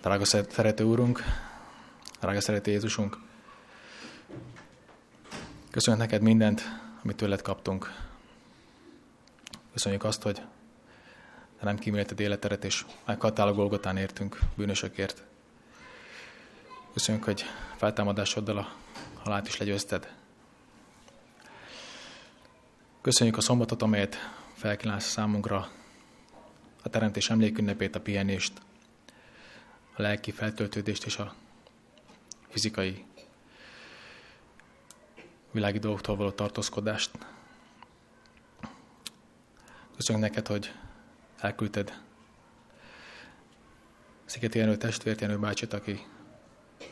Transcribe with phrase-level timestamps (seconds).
[0.00, 1.22] Drága szerető Úrunk,
[2.20, 3.18] drága szerető Jézusunk,
[5.70, 6.62] köszönjük neked mindent,
[7.02, 7.94] amit tőled kaptunk.
[9.72, 10.42] Köszönjük azt, hogy
[11.58, 15.22] de nem kíméleted életedet, és meghaltál a Golgotán értünk, bűnösökért.
[16.92, 17.44] Köszönjük, hogy
[17.76, 18.72] feltámadásoddal a
[19.22, 20.12] halált is legyőzted.
[23.00, 24.16] Köszönjük a szombatot, amelyet
[24.54, 25.68] felkínálsz számunkra,
[26.82, 28.60] a teremtés emlékünnepét, a pihenést,
[29.98, 31.34] a lelki feltöltődést és a
[32.48, 33.04] fizikai
[35.50, 37.10] világi dolgoktól való tartózkodást.
[39.96, 40.72] Köszönjük neked, hogy
[41.38, 42.00] elküldted
[44.24, 46.06] Szigeti Jenő testvért, Jenő bácsit, aki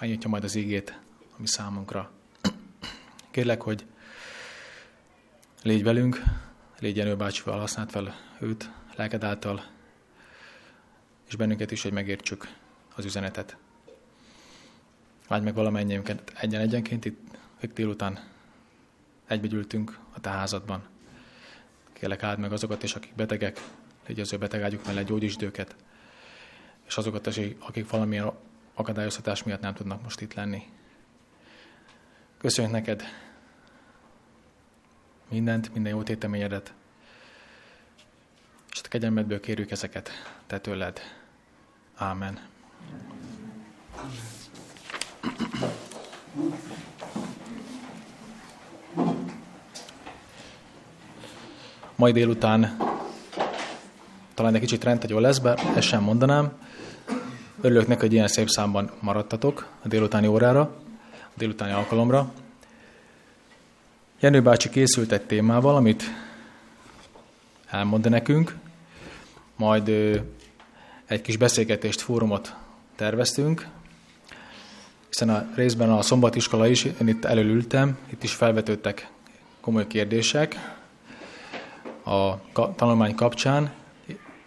[0.01, 0.99] megnyitja majd az ígét,
[1.37, 2.11] ami számunkra.
[3.31, 3.87] Kérlek, hogy
[5.63, 6.23] légy velünk,
[6.79, 9.65] légy Jenő bácsival, használd fel őt, lelked által,
[11.29, 12.65] és bennünket is, hogy megértsük
[12.97, 13.57] az üzenetet.
[15.29, 18.19] Vágy meg valamennyiünket egyen-egyenként itt, itt délután
[19.27, 20.83] egybegyűltünk a te házadban.
[21.93, 23.61] Kérlek áld meg azokat is, akik betegek,
[24.07, 25.77] légy az ő betegágyuk mellett gyógyítsd őket,
[26.87, 28.33] és azokat is, akik valamilyen
[28.75, 30.63] akadályoztatás miatt nem tudnak most itt lenni.
[32.39, 33.03] Köszönjük neked
[35.29, 36.73] mindent, minden jó téteményedet,
[38.73, 40.11] és a kegyelmedből kérjük ezeket
[40.47, 41.01] te tőled.
[41.95, 42.55] Ámen.
[51.97, 52.77] Mai délután
[54.35, 56.53] talán egy kicsit rendhagyó lesz, be, ezt sem mondanám.
[57.61, 60.61] Örülök neki, hogy ilyen szép számban maradtatok a délutáni órára,
[61.11, 62.33] a délutáni alkalomra.
[64.21, 66.03] Jenő bácsi készült egy témával, amit
[67.71, 68.57] elmond nekünk,
[69.57, 69.89] majd
[71.07, 72.55] egy kis beszélgetést, fórumot
[72.97, 73.67] terveztünk,
[75.09, 79.09] hiszen a részben a szombatiskola is, én itt előültem, itt is felvetődtek
[79.61, 80.77] komoly kérdések
[82.05, 82.35] a
[82.77, 83.73] tanulmány kapcsán,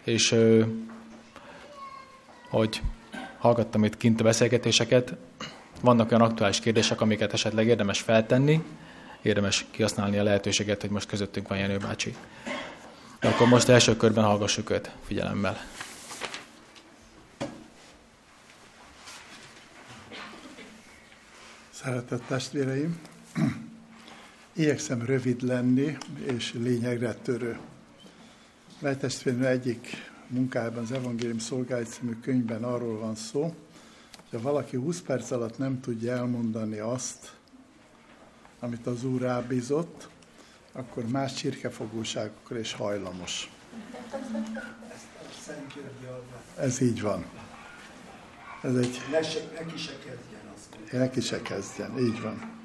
[0.04, 0.36] és
[2.50, 2.80] hogy
[3.38, 5.14] hallgattam itt kint a beszélgetéseket,
[5.80, 8.62] vannak olyan aktuális kérdések, amiket esetleg érdemes feltenni,
[9.22, 12.14] érdemes kihasználni a lehetőséget, hogy most közöttünk van Jenő bácsi.
[13.20, 15.56] De akkor most első körben hallgassuk őt figyelemmel.
[21.84, 23.00] Szeretett testvéreim,
[24.52, 27.58] igyekszem rövid lenni és lényegre törő.
[28.78, 33.42] Lejtestvérnő egyik munkában, az Evangélium Szolgálat című könyvben arról van szó,
[34.30, 37.32] hogy ha valaki 20 perc alatt nem tudja elmondani azt,
[38.58, 40.08] amit az Úr rábízott,
[40.72, 43.50] akkor más csirkefogóságokra is hajlamos.
[46.56, 47.24] Ez így van.
[48.62, 49.00] Ez egy...
[49.10, 50.92] Neki se kezdjen azt.
[50.92, 52.58] Neki se kezdjen, így van.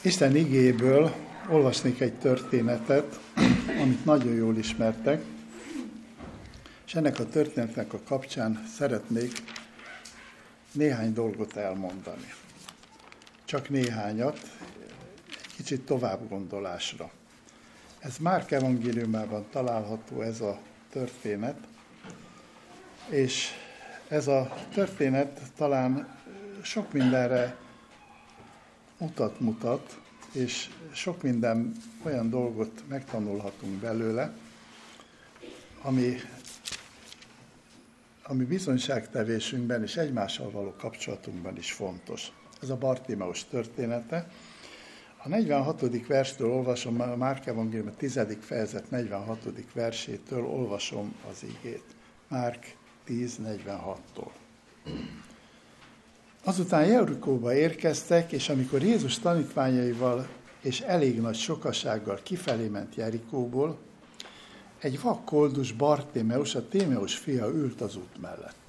[0.00, 1.14] Isten igéből
[1.48, 3.20] olvasnék egy történetet,
[3.80, 5.24] amit nagyon jól ismertek,
[6.86, 9.42] és ennek a történetnek a kapcsán szeretnék
[10.72, 12.32] néhány dolgot elmondani.
[13.44, 14.38] Csak néhányat,
[15.28, 17.10] egy kicsit tovább gondolásra.
[17.98, 20.58] Ez Márk evangéliumában található ez a
[20.90, 21.58] történet,
[23.12, 23.48] és
[24.08, 26.08] ez a történet talán
[26.62, 27.56] sok mindenre
[28.98, 30.00] utat mutat,
[30.32, 31.72] és sok minden
[32.02, 34.32] olyan dolgot megtanulhatunk belőle,
[35.82, 36.14] ami,
[38.22, 42.32] ami bizonyságtevésünkben és egymással való kapcsolatunkban is fontos.
[42.62, 44.28] Ez a Bartimeus története.
[45.22, 46.06] A 46.
[46.06, 48.20] verstől olvasom, a Márk Evangélium a 10.
[48.40, 49.48] fejezet 46.
[49.72, 51.84] versétől olvasom az igét.
[52.28, 54.30] Márk 10.46-tól.
[56.44, 60.28] Azután Jerikóba érkeztek, és amikor Jézus tanítványaival
[60.60, 63.78] és elég nagy sokasággal kifelé ment Jerikóból,
[64.78, 68.60] egy vakkoldus Bartémeus, a Témeus fia ült az út mellett.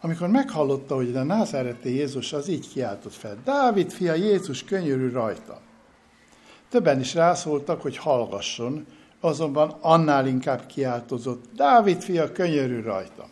[0.00, 5.60] Amikor meghallotta, hogy a názáreti Jézus az így kiáltott fel, Dávid fia, Jézus, könyörű rajta.
[6.68, 8.86] Többen is rászóltak, hogy hallgasson,
[9.20, 13.28] azonban annál inkább kiáltozott, Dávid fia, könyörű rajta.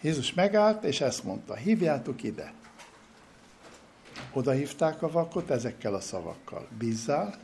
[0.00, 2.52] Jézus megállt, és ezt mondta, hívjátok ide.
[4.32, 6.68] Oda hívták a vakot ezekkel a szavakkal.
[6.78, 7.34] Bízzál,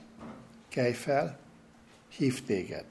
[0.68, 1.38] kelj fel,
[2.16, 2.84] hív téged.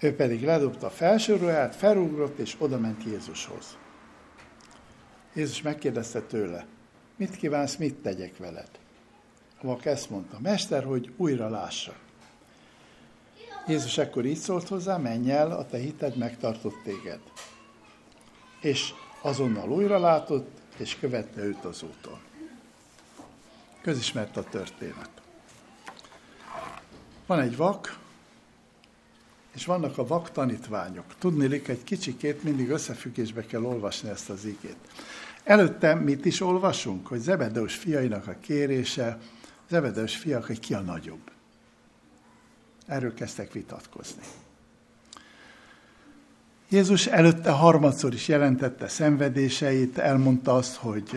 [0.00, 3.76] Ő pedig ledobta a felső ruhát, felugrott, és oda ment Jézushoz.
[5.34, 6.66] Jézus megkérdezte tőle,
[7.16, 8.70] mit kívánsz, mit tegyek veled?
[9.60, 11.94] A vak ezt mondta, mester, hogy újra lássa.
[13.68, 17.20] Jézus ekkor így szólt hozzá, menj el, a te hited megtartott téged.
[18.60, 18.92] És
[19.22, 22.18] azonnal újra látott, és követte őt az úton.
[23.82, 25.10] Közismert a történet.
[27.26, 27.98] Van egy vak,
[29.54, 31.14] és vannak a vak tanítványok.
[31.18, 34.78] Tudnélik, egy kicsikét mindig összefüggésbe kell olvasni ezt az igét.
[35.44, 37.06] Előtte mit is olvasunk?
[37.06, 39.18] Hogy Zebedeus fiainak a kérése,
[39.68, 41.30] Zebedeus fiak, hogy ki a nagyobb.
[42.88, 44.22] Erről kezdtek vitatkozni.
[46.70, 51.10] Jézus előtte harmadszor is jelentette szenvedéseit, elmondta azt, hogy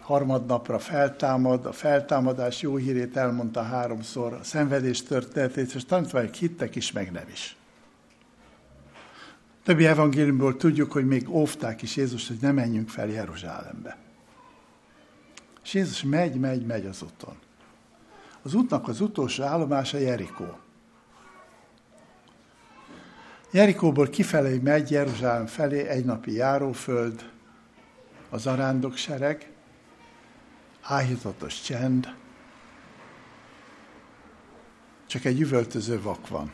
[0.00, 6.92] harmadnapra feltámad, a feltámadás jó hírét elmondta háromszor, a szenvedés történetét, és tanítványok hittek is,
[6.92, 7.56] meg nem is.
[9.64, 13.96] Többi evangéliumból tudjuk, hogy még óvták is Jézus, hogy ne menjünk fel Jeruzsálembe.
[15.64, 17.34] És Jézus megy, megy, megy az úton.
[18.42, 20.58] Az útnak az utolsó állomása Jerikó.
[23.56, 27.30] Jerikóból kifelé megy Jeruzsálem felé egy napi járóföld,
[28.30, 29.50] az arándoksereg,
[30.82, 32.14] áhítatos csend,
[35.06, 36.52] csak egy üvöltöző vak van.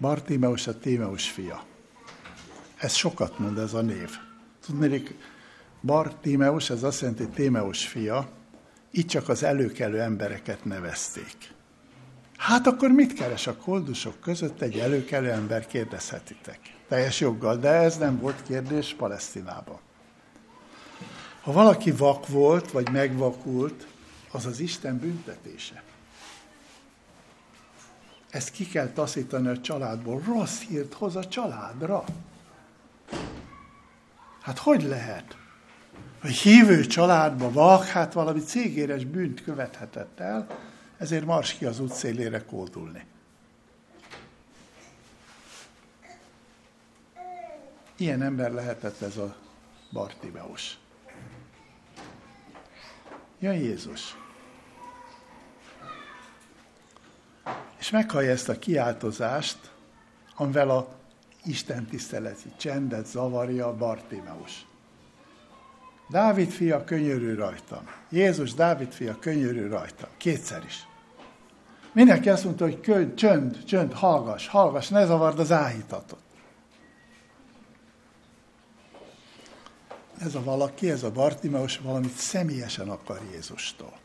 [0.00, 1.64] Bartimeus a Tímeus fia.
[2.76, 4.10] Ez sokat mond ez a név.
[4.66, 5.14] Tudnék,
[5.82, 8.28] Bartimeus, ez azt jelenti Tímeus fia,
[8.90, 11.60] itt csak az előkelő embereket nevezték.
[12.42, 16.58] Hát akkor mit keres a koldusok között egy előkelő ember, kérdezhetitek.
[16.88, 19.78] Teljes joggal, de ez nem volt kérdés Palesztinában.
[21.42, 23.86] Ha valaki vak volt, vagy megvakult,
[24.32, 25.82] az az Isten büntetése.
[28.30, 30.22] Ezt ki kell taszítani a családból.
[30.26, 32.04] Rossz hírt hoz a családra.
[34.40, 35.36] Hát hogy lehet?
[36.20, 40.46] Hogy hívő családba vak, hát valami cégéres bűnt követhetett el,
[41.02, 43.04] ezért mars ki az útszélére kódulni.
[47.96, 49.36] Ilyen ember lehetett ez a
[49.92, 50.78] Bartimeus.
[53.38, 54.16] Jön Jézus.
[57.78, 59.70] És meghallja ezt a kiáltozást,
[60.36, 60.94] amivel a
[61.44, 64.66] Isten tiszteleti csendet zavarja a Bartimeus.
[66.08, 67.88] Dávid fia, könyörű rajtam.
[68.08, 70.10] Jézus, Dávid fia, könyörű rajtam.
[70.16, 70.90] Kétszer is.
[71.92, 76.20] Mindenki azt mondta, hogy könyv, csönd, csönd, hallgass, hallgass, ne zavard az áhítatot.
[80.18, 83.98] Ez a valaki, ez a Bartimeus valamit személyesen akar Jézustól.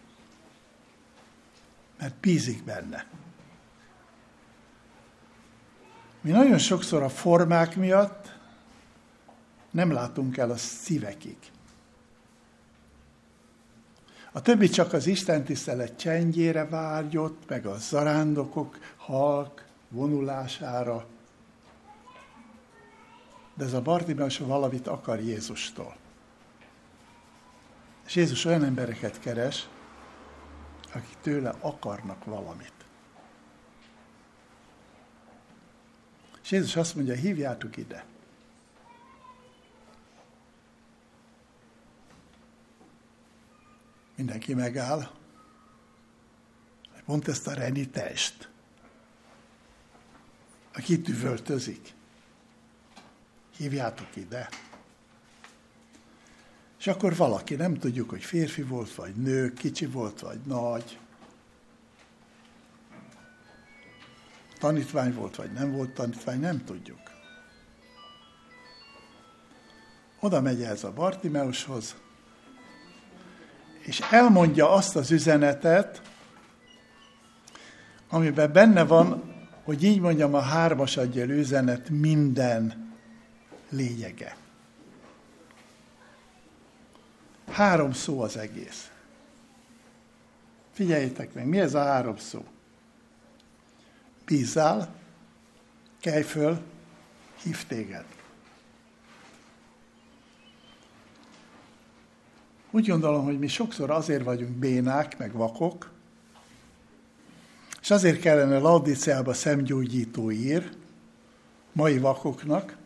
[1.98, 3.06] Mert bízik benne.
[6.22, 8.36] Mi nagyon sokszor a formák miatt
[9.72, 11.38] nem látunk el a szívekig.
[14.38, 21.06] A többi csak az Isten tisztelet csendjére vágyott, meg a zarándokok halk vonulására.
[23.54, 25.96] De ez a Bartimeus valamit akar Jézustól.
[28.06, 29.68] És Jézus olyan embereket keres,
[30.94, 32.74] akik tőle akarnak valamit.
[36.44, 38.06] És Jézus azt mondja, hívjátok ide.
[44.18, 45.10] Mindenki megáll.
[47.06, 48.50] Pont ezt a renitest,
[50.74, 51.02] aki
[51.68, 51.94] itt.
[53.58, 54.50] Hívjátok ide.
[56.80, 61.00] És akkor valaki, nem tudjuk, hogy férfi volt, vagy nő, kicsi volt, vagy nagy,
[64.60, 67.02] tanítvány volt, vagy nem volt tanítvány, nem tudjuk.
[70.20, 71.96] Oda megy ez a Bartimeushoz,
[73.88, 76.02] és elmondja azt az üzenetet,
[78.10, 82.94] amiben benne van, hogy így mondjam, a hármas adjel üzenet minden
[83.70, 84.38] lényege.
[87.52, 88.92] Három szó az egész.
[90.74, 92.46] Figyeljétek meg, mi ez a három szó?
[94.26, 94.96] Bízzál,
[96.00, 96.62] kelj föl,
[97.44, 98.17] hív téged.
[102.72, 105.92] Úgy gondolom, hogy mi sokszor azért vagyunk bénák, meg vakok,
[107.82, 110.72] és azért kellene Laudiciába szemgyógyító ír,
[111.72, 112.78] mai vakoknak,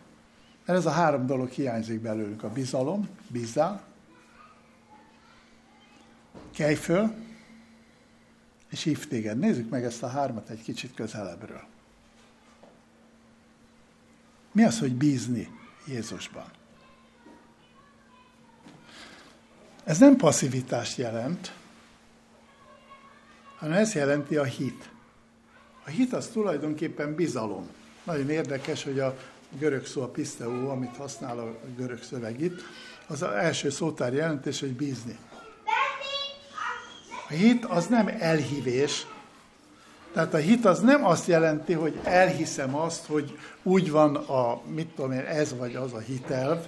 [0.65, 2.43] mert ez a három dolog hiányzik belőlünk.
[2.43, 3.83] A bizalom, bízzál,
[6.51, 7.13] kelj föl,
[8.69, 9.37] és hív téged.
[9.37, 11.63] Nézzük meg ezt a hármat egy kicsit közelebbről.
[14.51, 15.49] Mi az, hogy bízni
[15.87, 16.60] Jézusban?
[19.83, 21.53] Ez nem passzivitást jelent,
[23.57, 24.89] hanem ez jelenti a hit.
[25.85, 27.69] A hit az tulajdonképpen bizalom.
[28.03, 29.17] Nagyon érdekes, hogy a
[29.59, 32.61] görög szó, a piszteó, amit használ a görög szöveg itt,
[33.07, 35.17] az az első szótár jelentés, hogy bízni.
[37.29, 39.05] A hit az nem elhívés,
[40.13, 44.87] tehát a hit az nem azt jelenti, hogy elhiszem azt, hogy úgy van a, mit
[44.87, 46.65] tudom én, ez vagy az a hitelv.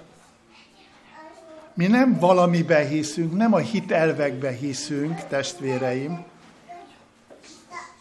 [1.74, 6.24] Mi nem valamibe hiszünk, nem a hitelvekbe hiszünk, testvéreim.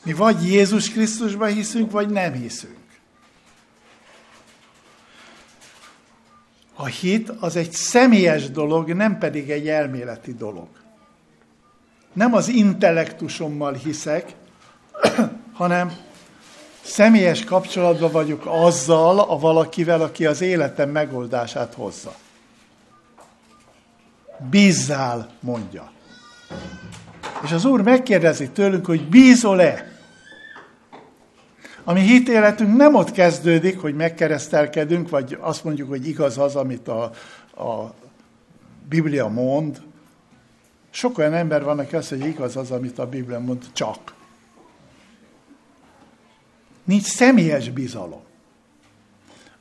[0.03, 2.77] Mi vagy Jézus Krisztusba hiszünk, vagy nem hiszünk.
[6.75, 10.67] A hit az egy személyes dolog, nem pedig egy elméleti dolog.
[12.13, 14.35] Nem az intellektusommal hiszek,
[15.53, 15.93] hanem
[16.81, 22.15] személyes kapcsolatban vagyok azzal a valakivel, aki az életem megoldását hozza.
[24.49, 25.91] Bízzál, mondja.
[27.43, 29.91] És az Úr megkérdezi tőlünk, hogy bízol-e?
[31.83, 36.87] A mi hitéletünk nem ott kezdődik, hogy megkeresztelkedünk, vagy azt mondjuk, hogy igaz az, amit
[36.87, 37.03] a,
[37.63, 37.93] a
[38.89, 39.81] Biblia mond.
[40.89, 44.13] Sok olyan ember van, aki azt hogy igaz az, amit a Biblia mond, csak.
[46.83, 48.21] Nincs személyes bizalom.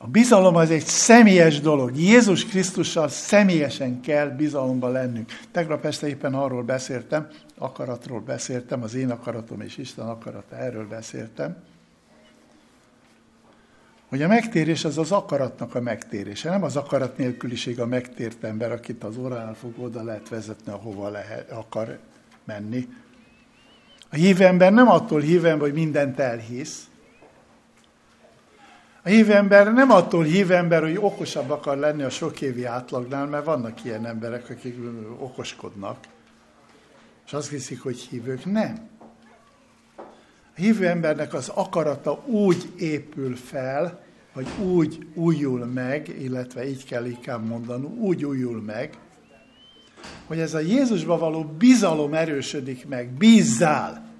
[0.03, 1.97] A bizalom az egy személyes dolog.
[1.97, 5.31] Jézus Krisztussal személyesen kell bizalomba lennünk.
[5.51, 11.55] Tegnap este éppen arról beszéltem, akaratról beszéltem, az én akaratom és Isten akarata, erről beszéltem
[14.13, 18.71] hogy a megtérés az az akaratnak a megtérése, nem az akarat nélküliség a megtért ember,
[18.71, 21.99] akit az orránál fog oda lehet vezetni, ahova lehet, akar
[22.43, 22.87] menni.
[24.09, 26.87] A hívő ember nem attól hív hogy mindent elhisz.
[29.05, 33.25] A hívő ember nem attól hív ember, hogy okosabb akar lenni a sok évi átlagnál,
[33.25, 34.77] mert vannak ilyen emberek, akik
[35.19, 35.97] okoskodnak,
[37.25, 38.45] és azt hiszik, hogy hívők.
[38.45, 38.89] Nem.
[40.55, 47.05] A hívő embernek az akarata úgy épül fel, vagy úgy újul meg, illetve így kell
[47.05, 48.97] inkább mondani, úgy újul meg,
[50.25, 54.12] hogy ez a Jézusba való bizalom erősödik meg, bízzál.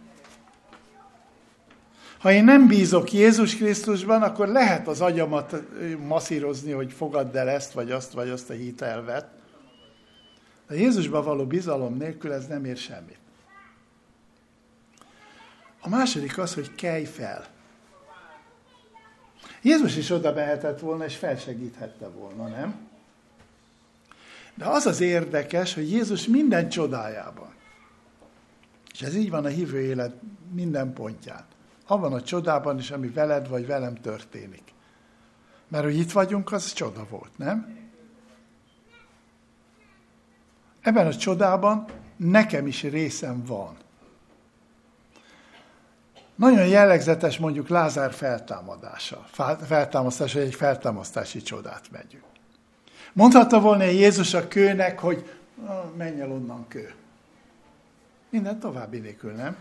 [2.24, 5.56] Ha én nem bízok Jézus Krisztusban, akkor lehet az agyamat
[5.98, 9.28] masszírozni, hogy fogadd el ezt, vagy azt, vagy azt a hitelvet.
[10.68, 13.18] De Jézusba való bizalom nélkül ez nem ér semmit.
[15.82, 17.46] A második az, hogy kelj fel.
[19.62, 22.88] Jézus is oda behetett volna, és felsegíthette volna, nem?
[24.56, 27.54] De az az érdekes, hogy Jézus minden csodájában,
[28.94, 30.16] és ez így van a hívő élet
[30.52, 31.46] minden pontján,
[31.88, 34.74] abban a csodában is, ami veled vagy velem történik.
[35.68, 37.78] Mert hogy itt vagyunk, az csoda volt, nem?
[40.82, 41.86] Ebben a csodában
[42.16, 43.78] nekem is részem van.
[46.36, 49.26] Nagyon jellegzetes mondjuk Lázár feltámadása.
[49.62, 52.24] Feltámasztása, egy feltámasztási csodát megyünk.
[53.14, 55.40] Mondhatta volna Jézus a kőnek, hogy
[55.98, 56.94] menj el onnan kő.
[58.30, 59.56] Minden további nélkül, nem?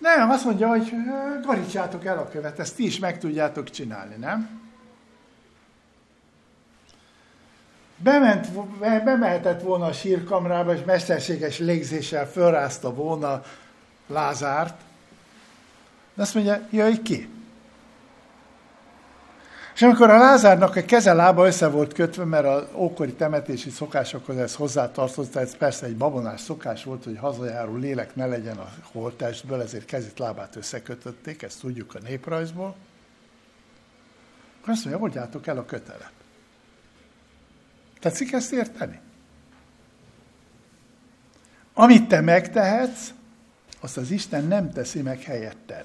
[0.00, 0.92] Nem, azt mondja, hogy
[1.42, 4.60] garítsátok el a követ, ezt ti is meg tudjátok csinálni, nem?
[7.96, 13.42] Bement, bemehetett volna a sírkamrába, és mesterséges légzéssel fölrázta volna
[14.06, 14.80] Lázárt,
[16.14, 17.28] de azt mondja, jöjj ki.
[19.80, 24.36] És amikor a Lázárnak a keze lába össze volt kötve, mert az ókori temetési szokásokhoz
[24.36, 29.60] ez hozzátartozott, ez persze egy babonás szokás volt, hogy hazajáró lélek ne legyen a holttestből,
[29.60, 32.74] ezért kezét lábát összekötötték, ezt tudjuk a néprajzból.
[34.60, 36.12] Akkor azt mondja, oldjátok el a kötelet.
[38.00, 39.00] Tetszik ezt érteni?
[41.74, 43.08] Amit te megtehetsz,
[43.80, 45.84] azt az Isten nem teszi meg helyetted.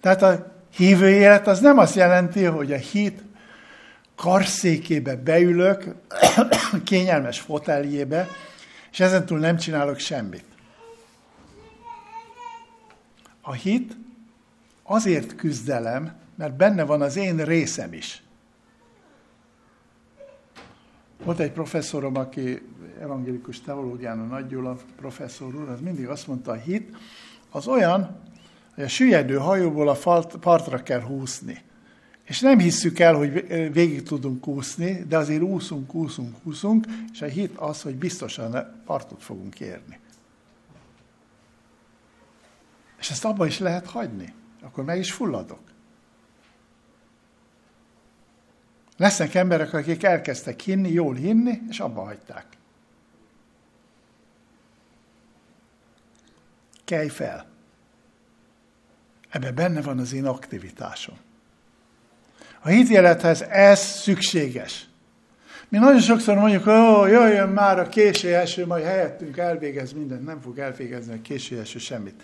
[0.00, 3.22] Tehát a hívő élet az nem azt jelenti, hogy a hit
[4.16, 5.84] karszékébe beülök,
[6.84, 8.28] kényelmes foteljébe,
[8.90, 10.44] és ezentúl nem csinálok semmit.
[13.40, 13.96] A hit
[14.82, 18.22] azért küzdelem, mert benne van az én részem is.
[21.24, 22.62] Volt egy professzorom, aki
[23.00, 26.96] evangélikus teológián a Nagy Gyula professzor úr, az mindig azt mondta, a hit
[27.50, 28.20] az olyan,
[28.74, 29.98] hogy a süllyedő hajóból a
[30.40, 31.62] partra kell húzni.
[32.24, 37.26] És nem hisszük el, hogy végig tudunk úszni, de azért úszunk, úszunk, úszunk, és a
[37.26, 40.00] hit az, hogy biztosan partot fogunk érni.
[42.98, 44.34] És ezt abba is lehet hagyni.
[44.62, 45.60] Akkor meg is fulladok.
[48.96, 52.46] Lesznek emberek, akik elkezdtek hinni, jól hinni, és abba hagyták.
[56.84, 57.51] Kelj fel.
[59.32, 61.16] Ebben benne van az én aktivitásom.
[62.60, 64.86] A hitélethez ez szükséges.
[65.68, 70.40] Mi nagyon sokszor mondjuk, ó, jöjjön már a késő eső, majd helyettünk elvégez mindent, nem
[70.40, 72.22] fog elvégezni a késő eső semmit.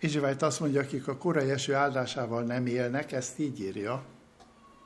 [0.00, 4.02] Izsivájt azt mondja, akik a korai eső áldásával nem élnek, ezt így írja,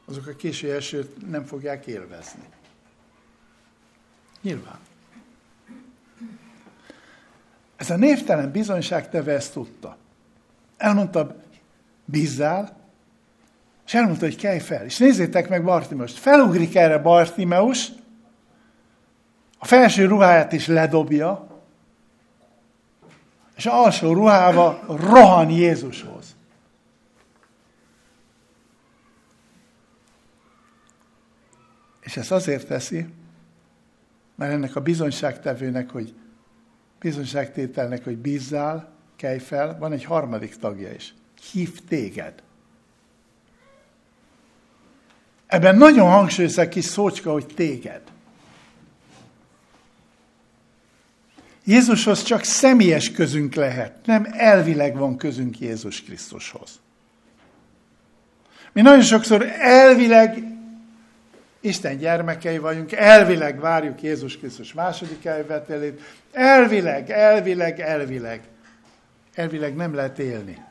[0.04, 2.44] azok a késő esőt nem fogják élvezni.
[4.42, 4.78] Nyilván.
[7.76, 9.96] Ez a névtelen bizonyságtevő ezt tudta.
[10.82, 11.36] Elmondta,
[12.04, 12.76] bízzál,
[13.86, 14.84] és elmondta, hogy kelj fel.
[14.84, 16.18] És nézzétek meg Bartimeust.
[16.18, 17.88] Felugrik erre Bartimeus,
[19.58, 21.46] a felső ruháját is ledobja,
[23.56, 26.36] és alsó ruhába rohan Jézushoz.
[32.00, 33.06] És ezt azért teszi,
[34.34, 36.14] mert ennek a bizonyságtevőnek, hogy
[36.98, 38.91] bizonyságtételnek, hogy bízzál,
[39.22, 41.14] kelj fel, van egy harmadik tagja is.
[41.52, 42.32] Hív téged.
[45.46, 48.00] Ebben nagyon hangsúlyos egy kis szócska, hogy téged.
[51.64, 56.80] Jézushoz csak személyes közünk lehet, nem elvileg van közünk Jézus Krisztushoz.
[58.72, 60.42] Mi nagyon sokszor elvileg
[61.60, 66.00] Isten gyermekei vagyunk, elvileg várjuk Jézus Krisztus második elvetelét,
[66.32, 68.50] elvileg, elvileg, elvileg.
[69.34, 70.64] Elvileg nem lehet élni.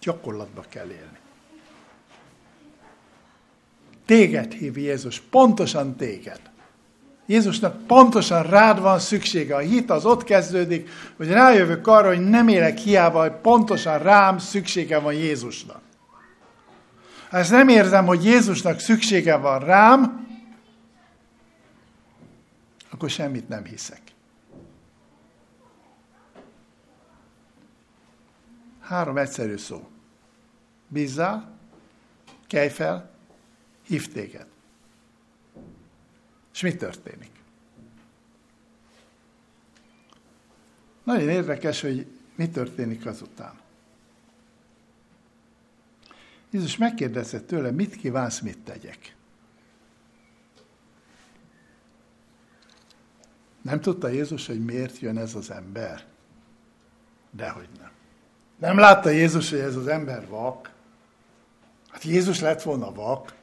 [0.00, 1.18] Gyakorlatba kell élni.
[4.06, 6.40] Téged hív Jézus, pontosan téged.
[7.26, 9.54] Jézusnak pontosan rád van szüksége.
[9.54, 14.38] A hit az ott kezdődik, hogy rájövök arra, hogy nem élek hiába, hogy pontosan rám
[14.38, 15.80] szüksége van Jézusnak.
[17.30, 20.26] Ha ezt nem érzem, hogy Jézusnak szüksége van rám,
[22.90, 24.11] akkor semmit nem hiszek.
[28.82, 29.88] Három egyszerű szó.
[30.88, 31.58] Bízzál,
[32.46, 33.10] kelj fel,
[33.86, 34.46] hív téged.
[36.52, 37.30] És mi történik?
[41.02, 43.60] Nagyon érdekes, hogy mi történik azután.
[46.50, 49.16] Jézus megkérdezett tőle, mit kívánsz, mit tegyek.
[53.62, 56.06] Nem tudta Jézus, hogy miért jön ez az ember?
[57.30, 57.90] Dehogy nem.
[58.62, 60.70] Nem látta Jézus, hogy ez az ember vak.
[61.88, 63.34] Hát Jézus lett volna vak.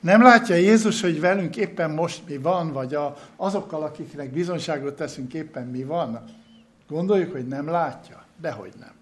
[0.00, 5.34] Nem látja Jézus, hogy velünk éppen most mi van, vagy a, azokkal, akiknek bizonyságot teszünk
[5.34, 6.24] éppen mi van?
[6.88, 8.24] Gondoljuk, hogy nem látja?
[8.36, 8.92] Dehogy nem.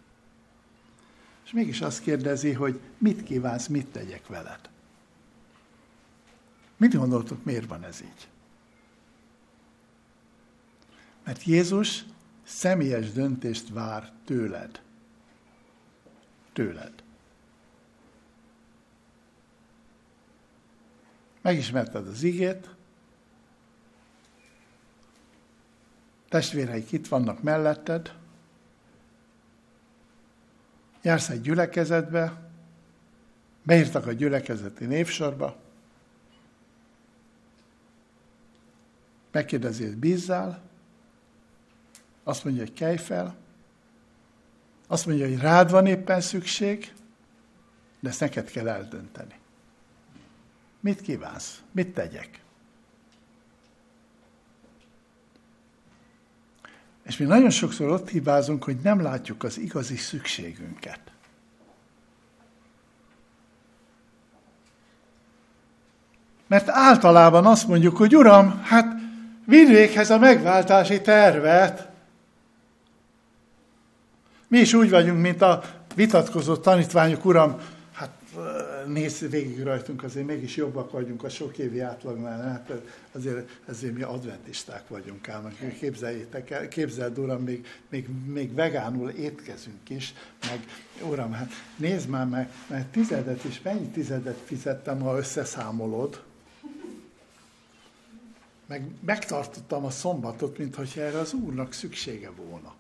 [1.45, 4.61] És mégis azt kérdezi, hogy mit kívánsz, mit tegyek veled?
[6.77, 8.29] Mit gondoltok, miért van ez így?
[11.25, 12.05] Mert Jézus
[12.47, 14.81] személyes döntést vár tőled.
[16.53, 16.93] Tőled.
[21.41, 22.69] Megismerted az igét,
[26.29, 28.15] testvéreik itt vannak melletted,
[31.03, 32.51] jársz egy gyülekezetbe,
[33.63, 35.57] beírtak a gyülekezeti névsorba,
[39.31, 40.63] megkérdezi, hogy bízzál,
[42.29, 43.37] azt mondja, hogy kelj fel,
[44.87, 46.93] azt mondja, hogy rád van éppen szükség,
[48.01, 49.35] de ezt neked kell eldönteni.
[50.81, 51.63] Mit kívánsz?
[51.73, 52.41] Mit tegyek?
[57.03, 61.01] És mi nagyon sokszor ott hibázunk, hogy nem látjuk az igazi szükségünket.
[66.47, 69.01] Mert általában azt mondjuk, hogy Uram, hát
[69.45, 71.95] vidd véghez a megváltási tervet.
[74.49, 75.63] Mi is úgy vagyunk, mint a
[75.95, 77.57] vitatkozó tanítványok, Uram,
[78.87, 82.73] néz végig rajtunk, azért mégis jobbak vagyunk a sok évi átlagnál, hát
[83.13, 85.57] azért, azért mi adventisták vagyunk ám.
[85.79, 90.15] Képzeljétek el, képzeld, uram, még, még, még vegánul étkezünk is,
[90.49, 90.61] meg
[91.09, 96.23] uram, hát nézd már meg, mert tizedet is, mennyi tizedet fizettem, ha összeszámolod,
[98.67, 102.75] meg megtartottam a szombatot, mint hogyha erre az úrnak szüksége volna.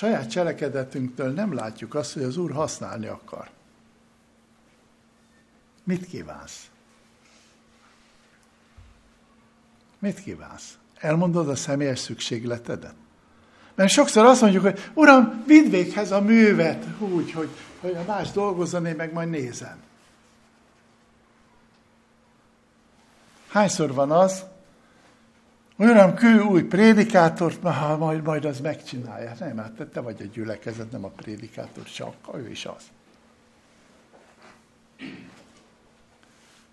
[0.00, 3.50] Saját cselekedetünktől nem látjuk azt, hogy az Úr használni akar.
[5.84, 6.70] Mit kívánsz?
[9.98, 10.78] Mit kívánsz?
[10.98, 12.94] Elmondod a személyes szükségletedet?
[13.74, 17.48] Mert sokszor azt mondjuk, hogy Uram, vidd véghez a művet úgy, hogy,
[17.80, 19.82] hogy a más dolgozzon, én meg majd nézem.
[23.48, 24.44] Hányszor van az,
[25.80, 27.62] Uram, kő új prédikátort,
[27.98, 29.32] majd, majd az megcsinálja.
[29.38, 32.82] Nem, hát te, vagy a gyülekezet, nem a prédikátor, csak ő is az.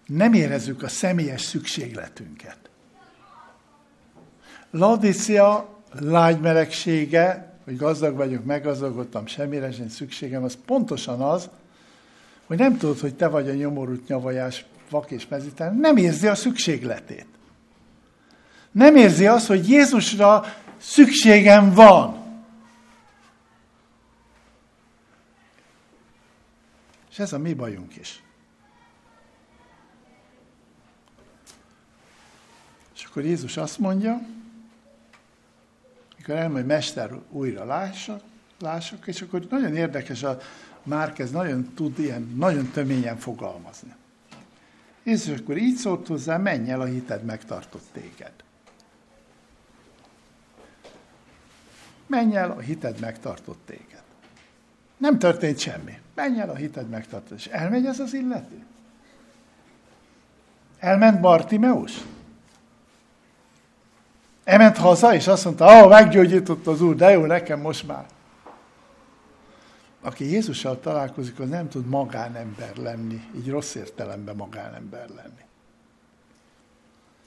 [0.05, 2.57] Nem érezzük a személyes szükségletünket.
[4.71, 11.49] Laodicea lágy melegsége, hogy gazdag vagyok, meggazdagodtam, semmire sem szükségem, az pontosan az,
[12.45, 16.35] hogy nem tudod, hogy te vagy a nyomorult nyavajás vak és mezítelen, nem érzi a
[16.35, 17.27] szükségletét.
[18.77, 20.43] Nem érzi azt, hogy Jézusra
[20.77, 22.17] szükségem van.
[27.11, 28.23] És ez a mi bajunk is.
[32.95, 34.21] És akkor Jézus azt mondja,
[36.17, 38.21] mikor hogy Mester újra lássak,
[38.59, 40.37] lássak, és akkor nagyon érdekes, a
[40.83, 43.95] Márkez nagyon tud ilyen, nagyon töményen fogalmazni.
[45.03, 48.45] Jézus akkor így szólt hozzá, menj el, a hited megtartott téged.
[52.07, 54.03] Menj el, a hited megtartott téged.
[54.97, 55.99] Nem történt semmi.
[56.15, 57.37] Menj el, a hited megtartott.
[57.37, 58.65] És elmegy ez az illető?
[60.79, 61.93] Elment Bartimeus?
[64.43, 68.05] Elment haza, és azt mondta, ah, meggyógyított az Úr, de jó, nekem most már.
[70.01, 75.45] Aki Jézussal találkozik, az nem tud magánember lenni, így rossz értelemben magánember lenni.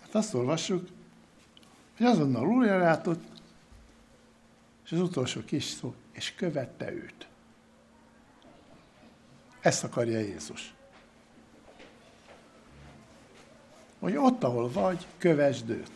[0.01, 0.89] Hát azt olvassuk,
[1.97, 3.23] hogy azonnal újra látott,
[4.91, 7.29] és az utolsó kis szó, és követte őt.
[9.61, 10.75] Ezt akarja Jézus.
[13.99, 15.91] Hogy ott, ahol vagy, kövesd őt.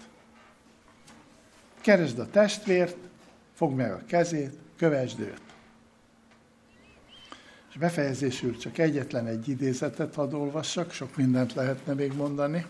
[1.80, 2.96] Keresd a testvért,
[3.54, 5.42] fogd meg a kezét, kövesd őt.
[7.70, 12.66] És befejezésül csak egyetlen egy idézetet hadd olvassak, sok mindent lehetne még mondani.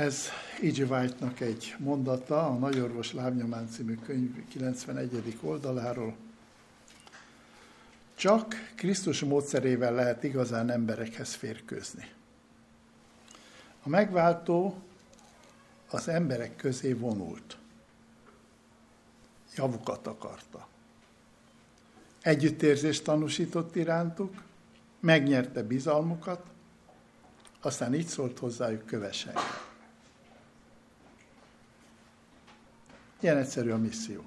[0.00, 0.28] Ez
[0.62, 0.90] E.G.
[0.90, 5.38] White-nak egy mondata, a Nagyorvos Lábnyomán című könyv 91.
[5.40, 6.16] oldaláról.
[8.14, 12.08] Csak Krisztus módszerével lehet igazán emberekhez férkőzni.
[13.82, 14.82] A megváltó
[15.90, 17.56] az emberek közé vonult.
[19.56, 20.68] Javukat akarta.
[22.20, 24.42] Együttérzést tanúsított irántuk,
[25.00, 26.46] megnyerte bizalmukat,
[27.60, 29.34] aztán így szólt hozzájuk kövesen.
[33.20, 34.24] Ilyen egyszerű a misszió.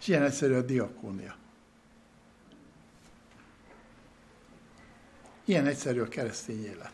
[0.00, 1.36] És ilyen egyszerű a diakónia.
[5.44, 6.92] Ilyen egyszerű a keresztény élet.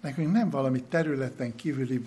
[0.00, 2.06] Nekünk nem valami területen kívüli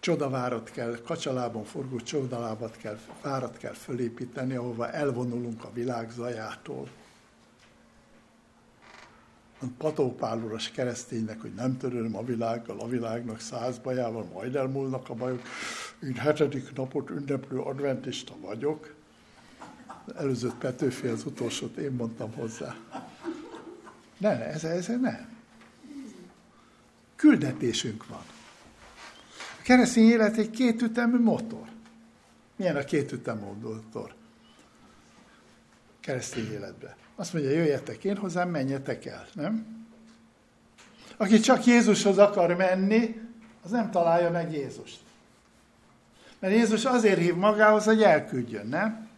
[0.00, 6.88] csodavárat kell, kacsalában forgó csodalábat kell, várat kell fölépíteni, ahova elvonulunk a világ zajától.
[9.58, 15.14] A patópáluras kereszténynek, hogy nem törölöm a világgal, a világnak száz bajával, majd elmúlnak a
[15.14, 15.42] bajok.
[16.02, 18.94] Én hetedik napot ünneplő adventista vagyok.
[20.16, 22.74] Előzött Petőfi az utolsót én mondtam hozzá.
[24.18, 25.34] Ne, ez, ez nem.
[27.16, 28.24] Küldetésünk van.
[29.58, 31.68] A keresztény élet egy kétütemű motor.
[32.56, 34.14] Milyen a kétütemű motor?
[36.00, 36.94] Keresztény életben.
[37.16, 39.84] Azt mondja, jöjjetek én hozzám, menjetek el, nem?
[41.16, 43.20] Aki csak Jézushoz akar menni,
[43.62, 45.00] az nem találja meg Jézust.
[46.38, 49.08] Mert Jézus azért hív magához, hogy elküldjön, nem?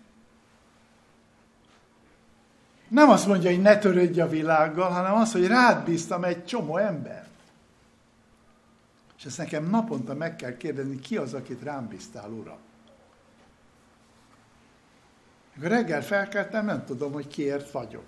[2.89, 6.77] Nem azt mondja, hogy ne törődj a világgal, hanem azt, hogy rád bíztam egy csomó
[6.77, 7.27] ember.
[9.19, 12.68] És ezt nekem naponta meg kell kérdezni, ki az, akit rám bíztál, Uram.
[15.61, 18.05] Reggel felkeltem, nem tudom, hogy kiért vagyok.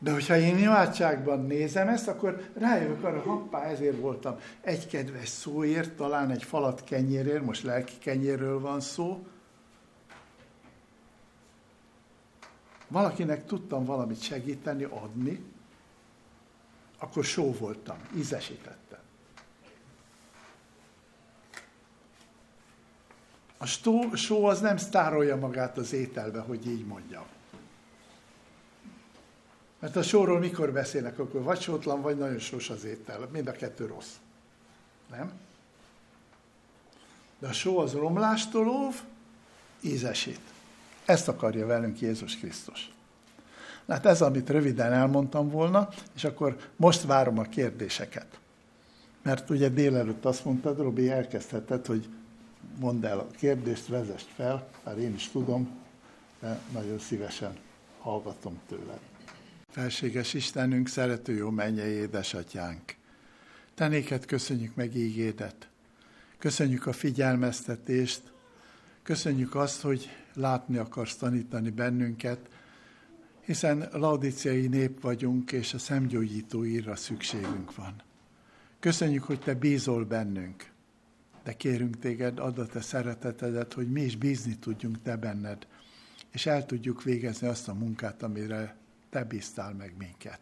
[0.00, 5.92] De hogyha én imádságban nézem ezt, akkor rájövök arra, hoppá, ezért voltam egy kedves szóért,
[5.92, 9.26] talán egy falat kenyérért, most lelki kenyérről van szó.
[12.88, 15.44] Valakinek tudtam valamit segíteni, adni,
[16.98, 18.87] akkor só voltam, ízesítettem.
[23.58, 27.24] A stó, só az nem sztárolja magát az ételbe, hogy így mondjam.
[29.78, 33.28] Mert a sóról mikor beszélnek, akkor vagy sótlan, vagy nagyon sós az étel.
[33.32, 34.12] Mind a kettő rossz.
[35.10, 35.32] Nem?
[37.38, 39.00] De a só az romlástól óv,
[39.80, 40.40] ízesít.
[41.04, 42.92] Ezt akarja velünk Jézus Krisztus.
[43.88, 48.38] Hát ez, amit röviden elmondtam volna, és akkor most várom a kérdéseket.
[49.22, 52.08] Mert ugye délelőtt azt mondtad, Robi, elkezdheted, hogy
[52.78, 55.68] mondd el a kérdést, vezest fel, már én is tudom,
[56.40, 57.56] de nagyon szívesen
[58.00, 58.98] hallgatom tőled.
[59.68, 62.96] Felséges Istenünk, szerető jó mennyei édesatyánk.
[63.74, 65.68] Te néked köszönjük meg ígédet.
[66.38, 68.32] Köszönjük a figyelmeztetést.
[69.02, 72.48] Köszönjük azt, hogy látni akarsz tanítani bennünket,
[73.44, 78.02] hiszen laudiciai nép vagyunk, és a szemgyógyító írra szükségünk van.
[78.80, 80.70] Köszönjük, hogy te bízol bennünk,
[81.48, 85.66] de kérünk téged, add a te szeretetedet, hogy mi is bízni tudjunk te benned,
[86.30, 88.76] és el tudjuk végezni azt a munkát, amire
[89.10, 90.40] te bíztál meg minket.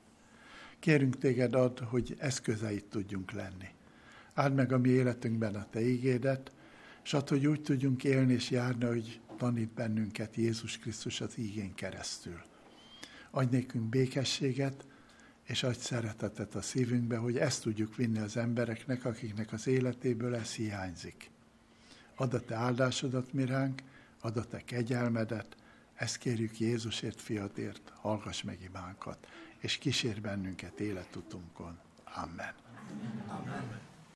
[0.79, 3.69] Kérünk téged ad, hogy eszközeit tudjunk lenni.
[4.35, 6.53] Áld meg a mi életünkben a te ígédet,
[7.05, 11.75] és add, hogy úgy tudjunk élni és járni, hogy tanít bennünket Jézus Krisztus az ígén
[11.75, 12.41] keresztül.
[13.31, 14.87] Adj nékünk békességet,
[15.47, 20.55] és adj szeretetet a szívünkbe, hogy ezt tudjuk vinni az embereknek, akiknek az életéből ez
[20.55, 21.31] hiányzik.
[22.15, 23.83] Add a te áldásodat miránk,
[24.21, 25.57] add a te kegyelmedet,
[25.95, 29.27] ezt kérjük Jézusért, fiadért, hallgass meg imánkat,
[29.59, 31.79] és kísér bennünket életutunkon.
[32.05, 32.55] Amen.